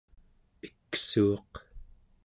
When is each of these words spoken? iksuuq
iksuuq 0.67 1.51